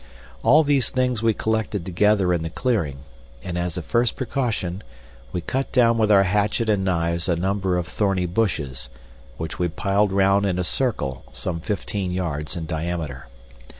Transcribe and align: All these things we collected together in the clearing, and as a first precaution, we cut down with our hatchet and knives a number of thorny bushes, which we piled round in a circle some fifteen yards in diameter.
All 0.41 0.63
these 0.63 0.89
things 0.89 1.21
we 1.21 1.35
collected 1.35 1.85
together 1.85 2.33
in 2.33 2.41
the 2.41 2.49
clearing, 2.49 3.01
and 3.43 3.55
as 3.55 3.77
a 3.77 3.83
first 3.83 4.15
precaution, 4.15 4.81
we 5.31 5.41
cut 5.41 5.71
down 5.71 5.99
with 5.99 6.11
our 6.11 6.23
hatchet 6.23 6.69
and 6.69 6.83
knives 6.83 7.29
a 7.29 7.35
number 7.35 7.77
of 7.77 7.85
thorny 7.85 8.25
bushes, 8.25 8.89
which 9.37 9.59
we 9.59 9.67
piled 9.67 10.11
round 10.11 10.47
in 10.47 10.57
a 10.57 10.63
circle 10.63 11.23
some 11.31 11.59
fifteen 11.59 12.09
yards 12.09 12.57
in 12.57 12.65
diameter. 12.65 13.27